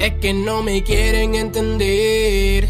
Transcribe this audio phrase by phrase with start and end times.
[0.00, 2.68] Es que no me quieren entender,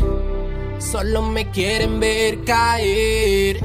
[0.78, 3.60] solo me quieren ver caer,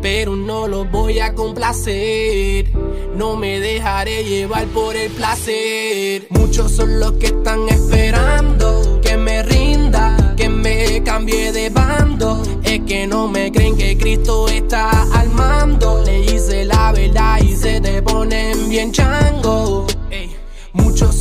[0.00, 2.70] pero no los voy a complacer.
[3.14, 6.26] No me dejaré llevar por el placer.
[6.30, 12.42] Muchos son los que están esperando que me rinda, que me cambie de bando.
[12.64, 16.02] Es que no me creen que Cristo está al mando.
[16.04, 19.31] Le hice la verdad y se te ponen bien chango.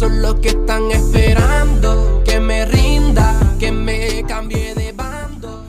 [0.01, 5.63] Son los que están esperando que me rinda, que me cambie de bando.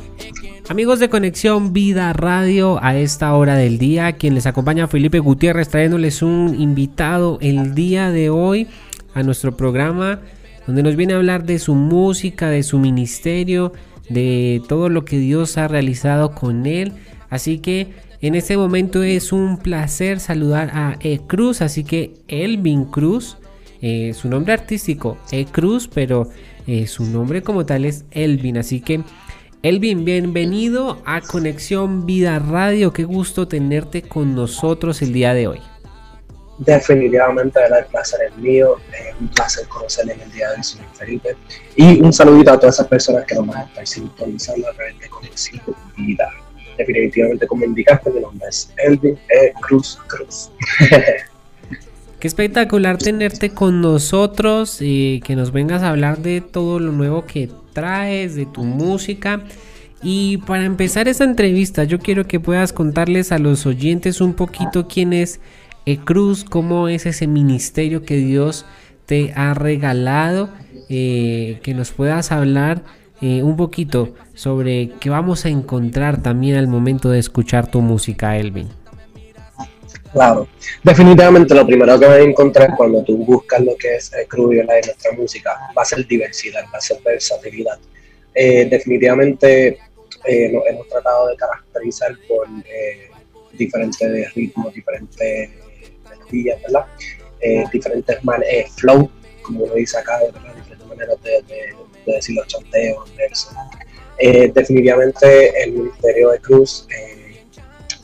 [0.70, 5.68] Amigos de Conexión Vida Radio, a esta hora del día, quien les acompaña Felipe Gutiérrez
[5.68, 8.68] trayéndoles un invitado el día de hoy
[9.12, 10.22] a nuestro programa,
[10.66, 13.74] donde nos viene a hablar de su música, de su ministerio,
[14.08, 16.94] de todo lo que Dios ha realizado con él.
[17.28, 22.86] Así que en este momento es un placer saludar a E Cruz, así que Elvin
[22.86, 23.36] Cruz
[23.83, 26.28] eh, su nombre artístico es Cruz, pero
[26.69, 28.56] eh, su nombre como tal es Elvin.
[28.58, 29.02] Así que,
[29.62, 32.92] Elvin, bienvenido a Conexión Vida Radio.
[32.92, 35.61] Qué gusto tenerte con nosotros el día de hoy.
[36.58, 40.86] Definitivamente el placer es mío, es un placer conocerle en el día de hoy, señor
[40.94, 41.36] Felipe.
[41.74, 44.96] Y un saludito a todas esas personas que nos van a estar sintonizando a través
[45.00, 45.61] de Conexión
[45.96, 46.30] Vida.
[46.78, 49.52] Definitivamente, como indicaste, mi nombre es Elvin e.
[49.61, 50.52] Cruz Cruz.
[52.23, 57.27] Qué espectacular tenerte con nosotros y que nos vengas a hablar de todo lo nuevo
[57.27, 59.41] que traes, de tu música.
[60.05, 64.87] Y para empezar esta entrevista, yo quiero que puedas contarles a los oyentes un poquito
[64.87, 65.41] quién es
[65.84, 68.67] e Cruz, cómo es ese ministerio que Dios
[69.05, 70.48] te ha regalado,
[70.89, 72.84] eh, que nos puedas hablar
[73.20, 78.36] eh, un poquito sobre qué vamos a encontrar también al momento de escuchar tu música,
[78.36, 78.69] Elvin.
[80.12, 80.46] Claro,
[80.83, 84.64] definitivamente lo primero que a encontrar cuando tú buscas lo que es el cruz de
[84.64, 87.78] nuestra música va a ser diversidad, va a ser versatilidad.
[88.34, 89.78] Eh, definitivamente
[90.24, 93.11] eh, hemos tratado de caracterizar por eh,
[93.55, 95.51] diferentes ritmos, diferentes
[96.11, 96.86] melodías, ¿verdad?
[97.72, 98.18] diferentes
[98.77, 99.11] flow,
[99.42, 100.20] como uno dice acá,
[100.55, 101.42] diferentes maneras de,
[102.06, 103.52] decir los chanteos, versos.
[104.55, 106.86] definitivamente el Ministerio de Cruz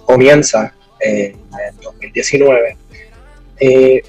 [0.05, 1.37] comienza en
[1.83, 2.77] 2019.
[3.61, 4.03] Eh,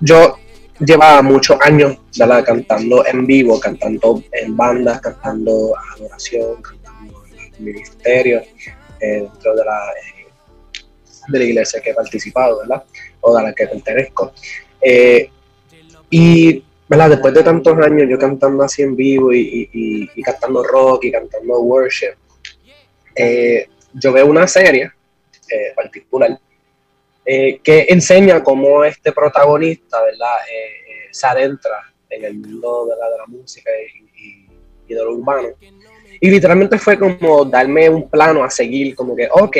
[0.00, 0.36] yo
[0.80, 1.98] llevaba muchos años
[2.44, 8.42] cantando en vivo, cantando en bandas, cantando adoración, cantando en el ministerio,
[9.00, 10.26] eh, dentro de la, eh,
[11.28, 12.84] de la iglesia que he participado, ¿verdad?
[13.20, 14.32] O de la que pertenezco.
[16.10, 17.10] y ¿verdad?
[17.10, 22.14] después de tantos años yo cantando así en vivo y cantando rock y cantando worship,
[23.94, 24.92] yo veo una serie
[25.50, 26.38] eh, particular,
[27.24, 33.10] eh, que enseña cómo este protagonista, ¿verdad?, eh, se adentra en el mundo de la,
[33.10, 33.70] de la música
[34.16, 34.48] y,
[34.88, 35.48] y, de lo urbano.
[36.20, 39.56] Y literalmente fue como darme un plano a seguir, como que, ok,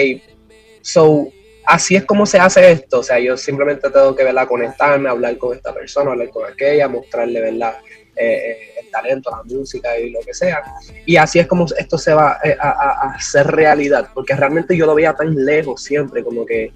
[0.80, 1.28] so,
[1.66, 3.00] así es como se hace esto.
[3.00, 6.88] O sea, yo simplemente tengo que, ¿verdad?, conectarme, hablar con esta persona, hablar con aquella,
[6.88, 7.76] mostrarle, ¿verdad?,
[8.18, 10.62] eh, el talento, la música y lo que sea.
[11.06, 14.94] Y así es como esto se va eh, a, hacer realidad, porque realmente yo lo
[14.94, 16.72] veía tan lejos siempre, como que,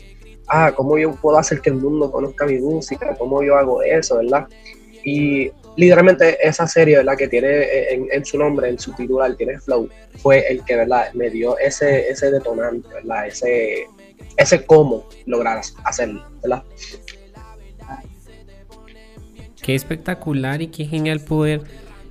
[0.49, 3.15] ah, ¿cómo yo puedo hacer que el mundo conozca mi música?
[3.19, 4.47] ¿Cómo yo hago eso, verdad?
[5.05, 7.17] Y literalmente esa serie, ¿verdad?
[7.17, 9.89] Que tiene eh, en, su nombre, en su titular, tiene Flow,
[10.19, 11.13] fue el que, ¿verdad?
[11.15, 13.27] Me dio ese, ese detonante, ¿verdad?
[13.27, 13.87] Ese,
[14.37, 16.63] ese cómo lograr hacerlo, ¿verdad?
[19.63, 21.63] Qué espectacular y qué genial poder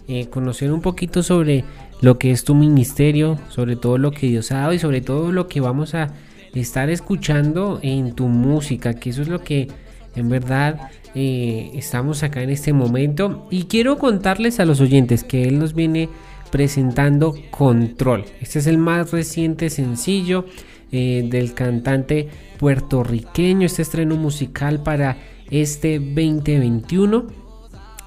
[0.07, 1.63] eh, conocer un poquito sobre
[2.01, 5.31] lo que es tu ministerio, sobre todo lo que Dios ha dado y sobre todo
[5.31, 6.13] lo que vamos a
[6.53, 9.67] estar escuchando en tu música, que eso es lo que
[10.15, 13.47] en verdad eh, estamos acá en este momento.
[13.51, 16.09] Y quiero contarles a los oyentes que Él nos viene
[16.51, 18.25] presentando Control.
[18.41, 20.45] Este es el más reciente sencillo
[20.91, 22.27] eh, del cantante
[22.59, 25.17] puertorriqueño, este estreno musical para
[25.49, 27.40] este 2021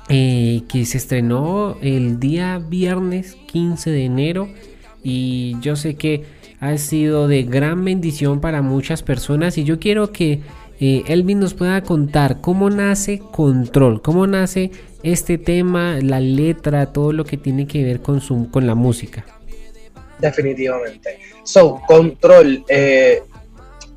[0.08, 4.48] eh, que se estrenó el día viernes 15 de enero
[5.02, 6.24] y yo sé que
[6.60, 10.40] ha sido de gran bendición para muchas personas y yo quiero que
[10.80, 14.70] eh, Elvin nos pueda contar cómo nace Control, cómo nace
[15.02, 19.24] este tema, la letra, todo lo que tiene que ver con, su, con la música.
[20.18, 21.18] Definitivamente.
[21.44, 23.22] So, Control, eh,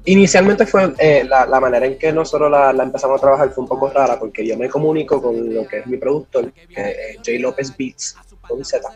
[0.07, 3.89] Inicialmente fue eh, la, manera en que nosotros la, empezamos a trabajar fue un poco
[3.89, 7.31] rara porque yo me comunico con lo que es mi productor, que J.
[7.41, 8.15] López Beats,
[8.47, 8.89] con Z,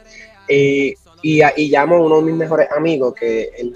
[0.47, 3.73] y, y, llamo a uno de mis mejores amigos, que él,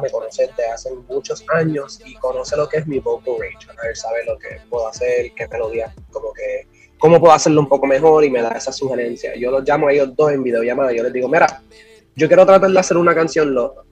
[0.00, 3.66] me conoce desde hace muchos años y conoce lo que es mi vocal range.
[3.88, 6.68] Él sabe lo que puedo hacer, qué melodía, como que,
[6.98, 9.34] cómo puedo hacerlo un poco mejor y me da esa sugerencia.
[9.34, 11.64] Yo los llamo a ellos dos en videollamada y yo les digo, mira,
[12.14, 13.84] yo quiero tratar de hacer una canción lo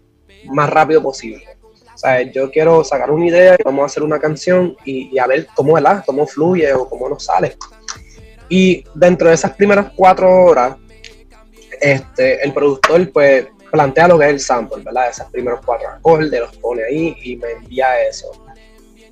[0.45, 1.58] más rápido posible.
[1.99, 5.19] O sea, yo quiero sacar una idea y vamos a hacer una canción y, y
[5.19, 6.05] a ver cómo, ¿verdad?
[6.07, 7.57] cómo fluye o cómo nos sale.
[8.49, 10.77] Y dentro de esas primeras cuatro horas,
[11.81, 15.11] este, el productor pues plantea lo que es el sample, ¿verdad?
[15.11, 18.31] Esos primeros cuatro acordes, los pone ahí y me envía eso.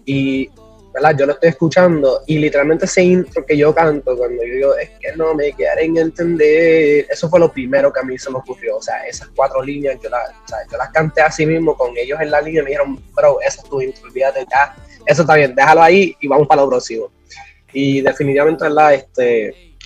[0.04, 0.48] Y,
[0.96, 1.14] ¿verdad?
[1.18, 4.88] Yo lo estoy escuchando y literalmente ese intro que yo canto cuando yo digo, es
[4.98, 8.78] que no me quieren entender, eso fue lo primero que a mí se me ocurrió.
[8.78, 10.30] O sea, esas cuatro líneas yo, las,
[10.72, 13.60] yo las canté así mismo con ellos en la línea y me dijeron, bro, eso
[13.62, 17.10] es tu intro, olvídate ya, eso está bien, déjalo ahí y vamos para lo próximo.
[17.74, 18.94] Y definitivamente, ¿verdad?
[18.94, 19.76] Este,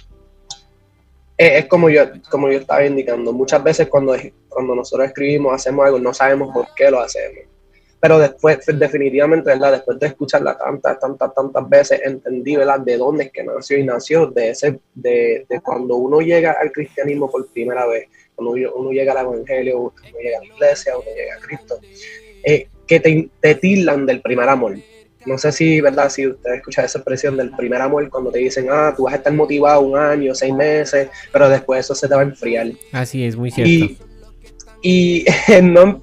[1.37, 4.15] es, como, yo, como yo estaba indicando, muchas veces cuando,
[4.49, 7.50] cuando nosotros escribimos, hacemos algo, no sabemos por qué lo hacemos.
[8.01, 9.73] Pero después, definitivamente, ¿verdad?
[9.73, 12.81] Después de escucharla tantas, tantas, tantas veces, entendí, ¿verdad?
[12.81, 16.73] De dónde es que nació y nació, de, ese, de, de cuando uno llega al
[16.73, 19.93] cristianismo por primera vez, cuando uno, llega al evangelio, uno
[20.23, 21.79] llega a la iglesia, uno llega a Cristo,
[22.43, 24.77] eh, que te, te tildan del primer amor
[25.27, 26.09] no sé si, ¿verdad?
[26.09, 29.17] Si usted escucha esa expresión del primer amor cuando te dicen, ah, tú vas a
[29.19, 32.69] estar motivado un año, seis meses, pero después eso se te va a enfriar.
[32.93, 33.71] Así es, muy cierto.
[33.71, 33.99] Y,
[34.83, 35.25] y
[35.63, 36.03] no,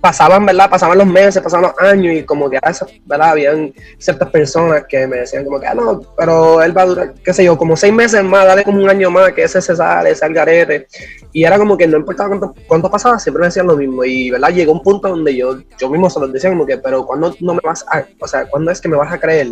[0.00, 0.70] pasaban, ¿verdad?
[0.70, 2.58] Pasaban los meses, pasaban los años y como que,
[3.04, 3.30] ¿verdad?
[3.30, 7.14] Habían ciertas personas que me decían como que, ah, no, pero él va a durar,
[7.22, 9.76] qué sé yo, como seis meses más, dale como un año más, que ese se
[9.76, 10.86] sale, ese garete.
[11.32, 14.04] Y era como que no importaba cuánto, cuánto pasaba, siempre me decían lo mismo.
[14.04, 14.50] Y, ¿verdad?
[14.50, 17.54] Llegó un punto donde yo, yo mismo se los decía como que, pero ¿cuándo no
[17.54, 19.48] me vas a, o sea, cuándo es que me vas a creer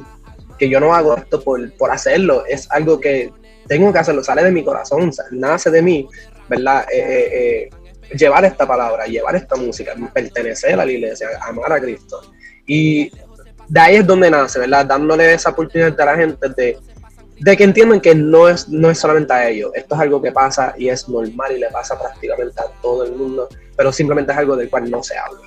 [0.58, 2.44] que yo no hago esto por, por hacerlo?
[2.48, 3.30] Es algo que
[3.66, 6.08] tengo que hacerlo, sale de mi corazón, nace de mí,
[6.48, 6.86] ¿verdad?
[6.90, 7.70] Eh, eh, eh
[8.16, 12.20] llevar esta palabra, llevar esta música, pertenecer a la iglesia, amar a Cristo.
[12.66, 13.10] Y
[13.68, 14.86] de ahí es donde nace, ¿verdad?
[14.86, 16.78] Dándole esa oportunidad a la gente de,
[17.40, 20.32] de que entiendan que no es, no es solamente a ellos, esto es algo que
[20.32, 24.38] pasa y es normal y le pasa prácticamente a todo el mundo, pero simplemente es
[24.38, 25.40] algo del cual no se habla.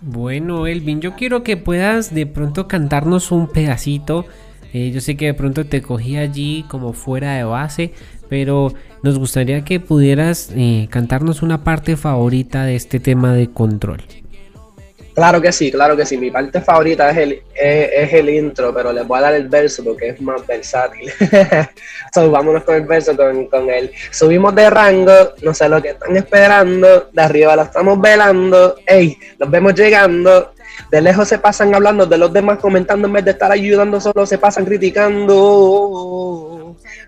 [0.00, 4.26] Bueno, Elvin, yo quiero que puedas de pronto cantarnos un pedacito.
[4.72, 7.92] Eh, yo sé que de pronto te cogí allí como fuera de base,
[8.28, 8.72] pero
[9.02, 14.02] nos gustaría que pudieras eh, cantarnos una parte favorita de este tema de control.
[15.18, 16.16] Claro que sí, claro que sí.
[16.16, 19.82] Mi parte favorita es el, es, el intro, pero les voy a dar el verso
[19.82, 21.10] porque es más versátil.
[22.14, 23.90] so, vámonos con el verso, con, con él.
[24.12, 25.12] Subimos de rango,
[25.42, 27.10] no sé lo que están esperando.
[27.12, 28.76] De arriba lo estamos velando.
[28.86, 30.52] Ey, los vemos llegando.
[30.90, 34.26] De lejos se pasan hablando, de los demás comentando en vez de estar ayudando, solo
[34.26, 36.38] se pasan criticando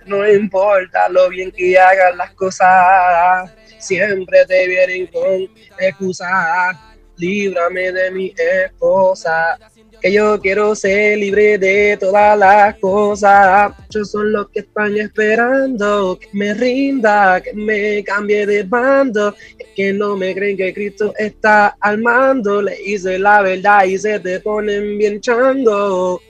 [0.07, 6.77] no importa lo bien que hagas las cosas, siempre te vienen con excusas.
[7.17, 9.59] Líbrame de mi esposa,
[10.01, 13.73] que yo quiero ser libre de todas las cosas.
[13.79, 19.35] Muchos son los que están esperando que me rinda, que me cambie de bando,
[19.75, 22.63] que no me creen que Cristo está al mando.
[22.63, 26.21] Le hice la verdad y se te ponen bien chango.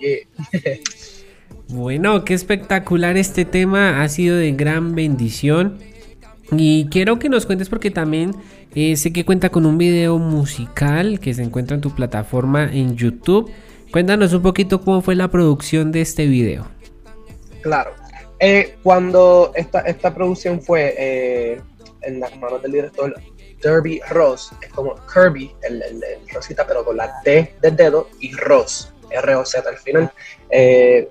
[1.68, 5.78] Bueno, qué espectacular este tema, ha sido de gran bendición.
[6.52, 8.36] Y quiero que nos cuentes porque también
[8.76, 12.94] eh, sé que cuenta con un video musical que se encuentra en tu plataforma en
[12.94, 13.50] YouTube.
[13.90, 16.66] Cuéntanos un poquito cómo fue la producción de este video.
[17.62, 17.92] Claro,
[18.38, 21.60] eh, cuando esta, esta producción fue eh,
[22.02, 23.14] en las manos del director
[23.62, 26.02] Derby Ross, es como Kirby, el, el,
[26.34, 30.12] Rosita, pero con la T del dedo y Ross, R-O-Z al final.
[30.50, 31.08] Eh,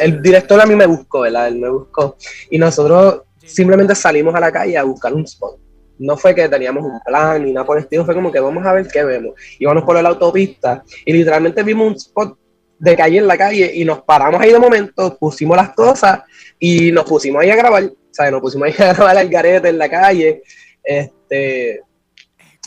[0.00, 1.48] el, director a mí me buscó, ¿verdad?
[1.48, 2.16] Él me buscó.
[2.48, 5.65] Y nosotros simplemente salimos a la calle a buscar un spot.
[5.98, 8.64] No fue que teníamos un plan ni nada por el estilo, fue como que vamos
[8.66, 9.34] a ver qué vemos.
[9.58, 12.38] Íbamos por la autopista y literalmente vimos un spot
[12.78, 16.20] de calle en la calle y nos paramos ahí de momento, pusimos las cosas
[16.58, 17.84] y nos pusimos ahí a grabar.
[17.84, 20.42] O sea, nos pusimos ahí a grabar al garete en la calle.
[20.82, 21.80] Este,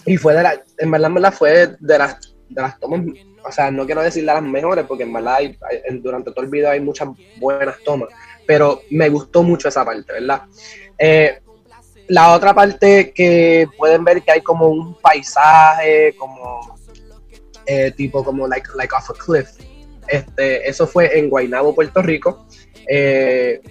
[0.05, 2.19] y fue de la, en verdad, en verdad fue de las,
[2.50, 3.01] de las tomas
[3.43, 5.39] o sea, no quiero decir las mejores porque en verdad
[6.01, 7.09] durante todo el video hay muchas
[7.39, 8.09] buenas tomas,
[8.45, 10.41] pero me gustó mucho esa parte, ¿verdad?
[10.98, 11.39] Eh,
[12.10, 16.75] la otra parte que pueden ver que hay como un paisaje, como
[17.66, 19.50] eh, tipo como like, like off a cliff.
[20.08, 22.48] Este, eso fue en Guaynabo, Puerto Rico.
[22.88, 23.62] Eh,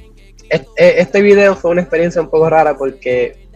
[0.77, 3.49] este, video fue una experiencia un poco rara porque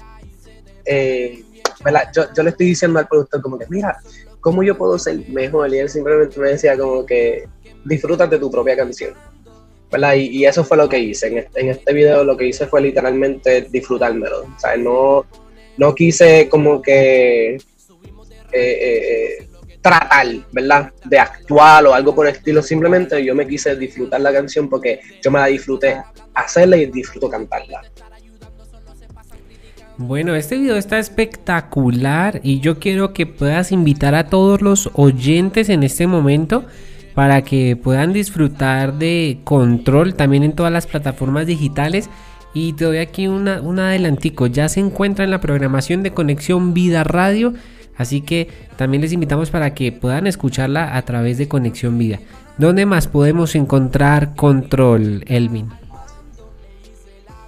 [2.14, 3.98] yo, yo, le estoy diciendo al productor como que, mira,
[4.40, 5.72] ¿cómo yo puedo ser mejor?
[5.72, 7.48] Y él simplemente me decía como que
[7.84, 9.14] disfrutas de tu propia canción.
[10.14, 11.28] Y, eso fue lo que hice.
[11.28, 14.46] En este, en este, video lo que hice fue literalmente disfrutármelo.
[14.78, 15.26] No,
[15.76, 17.60] no quise como que eh,
[18.52, 19.48] eh,
[19.82, 20.92] tratar, ¿verdad?
[21.04, 25.00] De actuar o algo por el estilo, simplemente yo me quise disfrutar la canción porque
[25.22, 26.02] yo me la disfruté
[26.34, 27.82] hacerla y disfruto cantarla.
[29.98, 35.68] Bueno, este video está espectacular y yo quiero que puedas invitar a todos los oyentes
[35.68, 36.64] en este momento
[37.14, 42.08] para que puedan disfrutar de control también en todas las plataformas digitales.
[42.54, 46.74] Y te doy aquí una, un adelantico, ya se encuentra en la programación de Conexión
[46.74, 47.54] Vida Radio,
[47.96, 52.18] así que también les invitamos para que puedan escucharla a través de Conexión Vida.
[52.58, 55.70] ¿Dónde más podemos encontrar control, Elvin?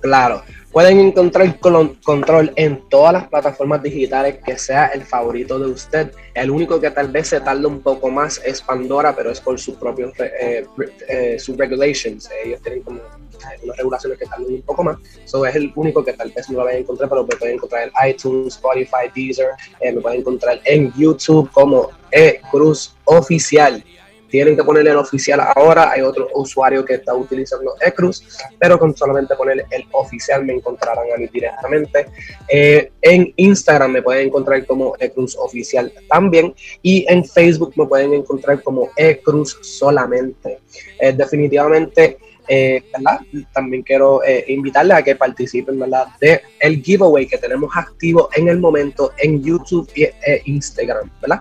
[0.01, 0.43] Claro,
[0.75, 6.11] Pueden encontrar control en todas las plataformas digitales que sea el favorito de usted.
[6.35, 9.57] El único que tal vez se tarda un poco más es Pandora, pero es por
[9.61, 10.67] sus propios eh,
[11.09, 12.29] eh, sus regulations.
[12.45, 12.99] Ellos tienen como
[13.63, 14.99] unas regulaciones que tardan un poco más.
[15.25, 17.55] Eso es el único que tal vez no lo vayan a encontrar, pero me pueden
[17.55, 19.51] encontrar en iTunes, Spotify, Deezer.
[19.79, 23.81] Eh, me pueden encontrar en YouTube como E Cruz Oficial
[24.35, 25.93] tienen que ponerle el oficial ahora.
[25.93, 28.21] Hay otro usuario que está utilizando eCruz,
[28.59, 32.09] pero con solamente ponerle el oficial me encontrarán a mí directamente.
[32.49, 38.13] Eh, en Instagram me pueden encontrar como eCruz oficial también y en Facebook me pueden
[38.13, 40.59] encontrar como eCruz solamente.
[40.99, 42.19] Eh, definitivamente.
[42.49, 42.83] Eh,
[43.55, 46.09] También quiero invitarles a que participen ¿verdad?
[46.21, 51.41] de el giveaway que tenemos activo en el momento en YouTube e Instagram, ¿verdad?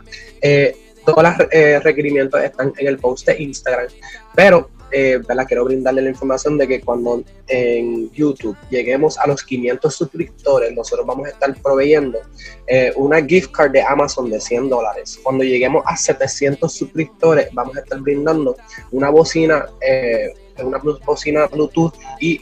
[1.06, 3.88] Todos los eh, requerimientos están en el post de Instagram,
[4.36, 9.94] pero eh, quiero brindarle la información de que cuando en YouTube lleguemos a los 500
[9.94, 12.20] suscriptores, nosotros vamos a estar proveyendo
[12.68, 15.20] eh, una gift card de Amazon de 100 dólares.
[15.24, 18.56] Cuando lleguemos a 700 suscriptores, vamos a estar brindando
[18.92, 20.32] una bocina, eh,
[20.64, 22.40] una bocina Bluetooth y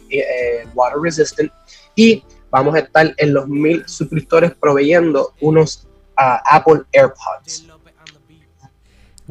[0.75, 1.49] water resistant.
[1.95, 5.87] Y vamos a estar en los 1000 suscriptores proveyendo unos
[6.17, 7.67] ah, Apple AirPods.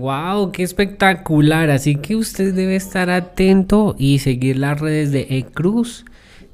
[0.00, 1.68] Wow, qué espectacular.
[1.68, 6.06] Así que usted debe estar atento y seguir las redes de eCruz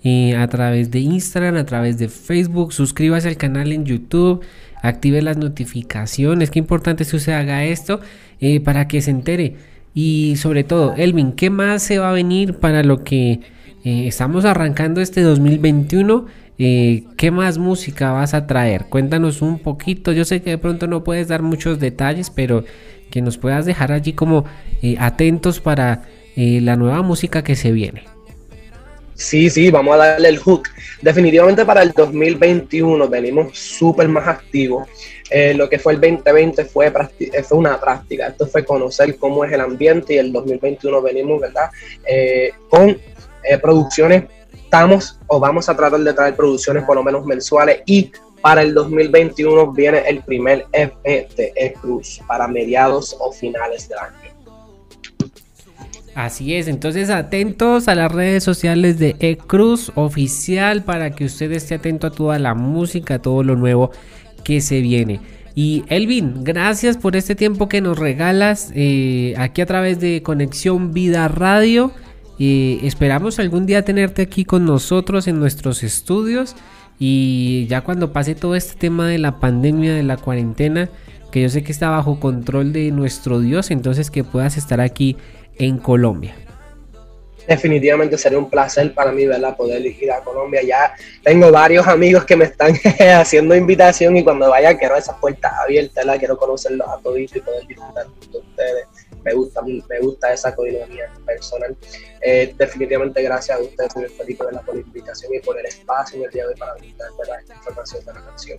[0.03, 2.73] eh, a través de Instagram, a través de Facebook.
[2.73, 4.41] Suscríbase al canal en YouTube,
[4.83, 6.51] active las notificaciones.
[6.51, 8.01] Qué importante es que usted haga esto
[8.41, 9.55] eh, para que se entere.
[9.95, 13.41] Y sobre todo, Elvin, ¿qué más se va a venir para lo que
[13.85, 16.27] eh, estamos arrancando este 2021?
[16.59, 18.87] ¿Qué más música vas a traer?
[18.87, 20.13] Cuéntanos un poquito.
[20.13, 22.65] Yo sé que de pronto no puedes dar muchos detalles, pero
[23.11, 24.45] que nos puedas dejar allí como
[24.83, 26.03] eh, atentos para
[26.37, 28.05] eh, la nueva música que se viene.
[29.15, 30.69] Sí, sí, vamos a darle el hook.
[31.01, 34.87] Definitivamente para el 2021 venimos súper más activos.
[35.31, 36.93] Eh, lo que fue el 2020 fue,
[37.43, 38.29] fue una práctica.
[38.29, 41.71] Esto fue conocer cómo es el ambiente y el 2021 venimos, ¿verdad?
[42.69, 42.99] con
[43.63, 48.63] producciones, estamos o vamos a tratar de traer producciones por lo menos mensuales y para
[48.63, 54.37] el 2021 viene el primer EP de E-Cruz para mediados o finales del año.
[56.15, 61.75] Así es, entonces atentos a las redes sociales de E-Cruz oficial para que usted esté
[61.75, 63.91] atento a toda la música, a todo lo nuevo
[64.43, 65.21] que se viene.
[65.55, 70.93] Y Elvin, gracias por este tiempo que nos regalas eh, aquí a través de Conexión
[70.93, 71.93] Vida Radio.
[72.39, 76.57] y esperamos algún día tenerte aquí con nosotros en nuestros estudios
[76.99, 80.89] y ya cuando pase todo este tema de la pandemia, de la cuarentena,
[81.31, 85.17] que yo sé que está bajo control de nuestro Dios, entonces que puedas estar aquí
[85.59, 86.35] en Colombia.
[87.47, 89.57] Definitivamente sería un placer para mí, ¿verdad?
[89.57, 90.63] Poder ir a Colombia.
[90.63, 92.75] Ya tengo varios amigos que me están
[93.15, 96.19] haciendo invitación y cuando vaya quiero esas puertas abiertas, ¿verdad?
[96.19, 98.87] Quiero conocerlos a todos y poder disfrutar con ustedes
[99.27, 101.77] me gusta, me gusta esa coordinación personal.
[102.23, 106.25] Eh, definitivamente gracias a ustedes, señor Felipe, por la invitación y por el espacio en
[106.27, 107.09] el día de hoy para brindar
[107.41, 108.59] esta información de la canción.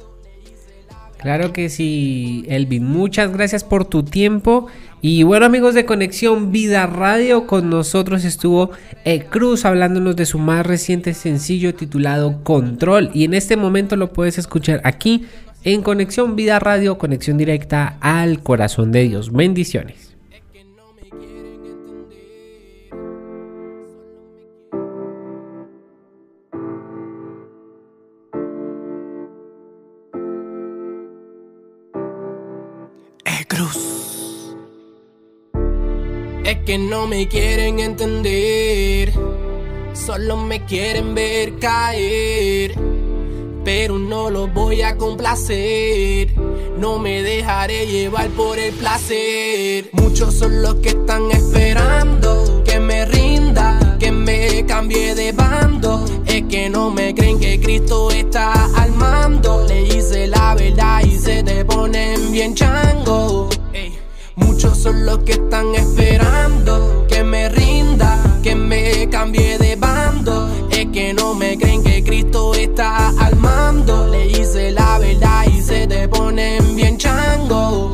[1.17, 2.83] Claro que sí, Elvin.
[2.85, 4.67] Muchas gracias por tu tiempo.
[5.01, 8.71] Y bueno, amigos de Conexión Vida Radio, con nosotros estuvo
[9.03, 13.09] e Cruz hablándonos de su más reciente sencillo titulado Control.
[13.13, 15.25] Y en este momento lo puedes escuchar aquí
[15.63, 19.31] en Conexión Vida Radio, conexión directa al corazón de Dios.
[19.31, 20.06] Bendiciones.
[36.67, 39.13] Que no me quieren entender,
[39.93, 42.77] solo me quieren ver caer.
[43.63, 46.33] Pero no lo voy a complacer,
[46.77, 49.89] no me dejaré llevar por el placer.
[49.93, 56.03] Muchos son los que están esperando que me rinda, que me cambie de bando.
[56.25, 59.65] Es que no me creen que Cristo está al mando.
[59.65, 60.01] Leí
[62.37, 63.56] bien chango.
[64.77, 70.49] Son los que están esperando que me rinda, que me cambie de bando.
[70.69, 74.07] Es que no me creen que Cristo está al mando.
[74.07, 77.91] Le hice la verdad y se te ponen bien chango.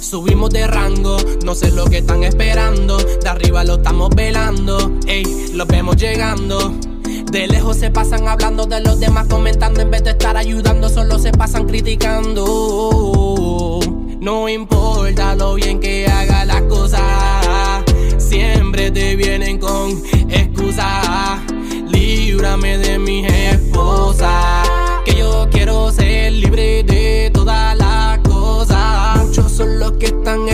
[0.00, 2.98] Subimos de rango, no sé lo que están esperando.
[2.98, 5.24] De arriba lo estamos velando, ey,
[5.54, 6.74] los vemos llegando.
[7.32, 11.18] De lejos se pasan hablando de los demás, comentando en vez de estar ayudando, solo
[11.18, 13.79] se pasan criticando.
[14.20, 17.82] No importa lo bien que haga las cosas,
[18.18, 19.92] siempre te vienen con
[20.28, 21.40] excusas.
[21.90, 24.68] Líbrame de mis esposas,
[25.06, 29.24] que yo quiero ser libre de todas las cosas.
[29.24, 30.49] Muchos son los que están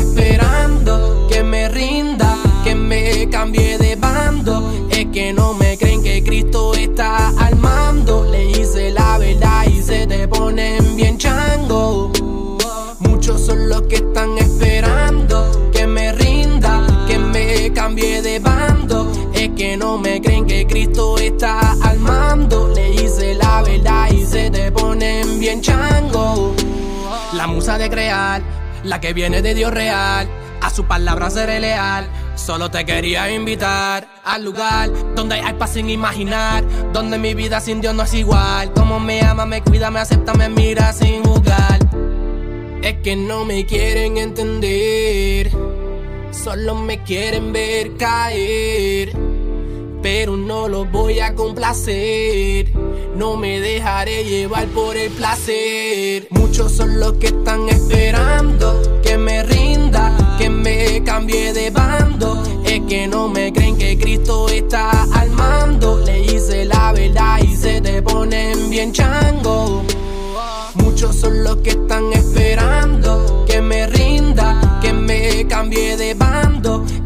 [20.68, 22.68] Cristo está al mando.
[22.68, 26.54] Le hice la verdad y se te ponen bien chango.
[27.32, 28.42] La musa de crear,
[28.84, 30.28] la que viene de Dios real.
[30.62, 32.08] A su palabra seré leal.
[32.34, 36.64] Solo te quería invitar al lugar donde hay paz sin imaginar.
[36.92, 38.72] Donde mi vida sin Dios no es igual.
[38.72, 41.78] Como me ama, me cuida, me acepta, me mira sin jugar.
[42.82, 45.50] Es que no me quieren entender.
[46.30, 49.25] Solo me quieren ver caer.
[50.02, 52.70] Pero no los voy a complacer.
[53.16, 56.28] No me dejaré llevar por el placer.
[56.30, 62.42] Muchos son los que están esperando que me rinda, que me cambie de bando.
[62.64, 65.98] Es que no me creen que Cristo está al mando.
[66.04, 69.82] Le hice la verdad y se te ponen bien chango.
[70.74, 76.45] Muchos son los que están esperando que me rinda, que me cambie de bando.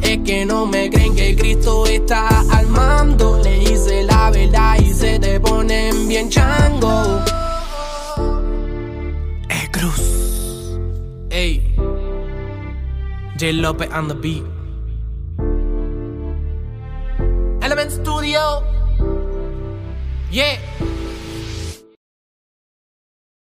[0.03, 3.41] Es que no me creen que Cristo está al mando.
[3.43, 7.23] Le hice la verdad y se te ponen bien chango.
[9.49, 10.79] Eh, Cruz.
[11.31, 11.75] Ey.
[13.39, 13.53] J.
[13.53, 14.45] Lopez on the beat.
[17.63, 18.63] Element Studio.
[20.31, 20.70] Yeah.